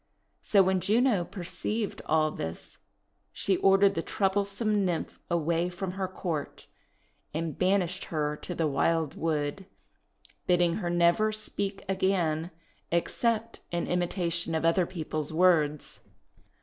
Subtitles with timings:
[0.41, 2.79] So when Juno perceived all this,
[3.31, 6.65] she ordered the ECHO AND NARCISSUS 17 troublesome Nymph away from her court,
[7.35, 9.67] and banished her to the wildwood,
[10.47, 12.49] bidding her never speak again
[12.91, 15.99] except in imitation of other peoples' words.